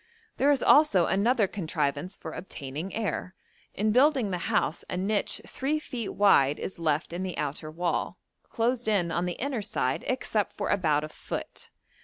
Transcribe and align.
There 0.37 0.49
is 0.49 0.63
also 0.63 1.05
another 1.05 1.45
contrivance 1.45 2.17
for 2.17 2.31
obtaining 2.31 2.95
air; 2.95 3.35
in 3.75 3.91
building 3.91 4.31
the 4.31 4.39
house 4.49 4.83
a 4.89 4.97
niche 4.97 5.39
three 5.45 5.77
feet 5.77 6.15
wide 6.15 6.57
is 6.57 6.79
left 6.79 7.13
in 7.13 7.21
the 7.21 7.37
outer 7.37 7.69
wall, 7.69 8.17
closed 8.49 8.87
in 8.87 9.11
on 9.11 9.27
the 9.27 9.33
inner 9.33 9.61
side 9.61 10.03
except 10.07 10.53
for 10.57 10.69
about 10.69 11.03
a 11.03 11.09
foot. 11.09 11.69